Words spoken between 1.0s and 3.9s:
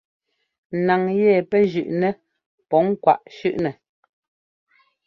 yɛ pɛ́ jʉ́ꞌnɛ pɔŋ kwaꞌ shʉ́ꞌnɛ.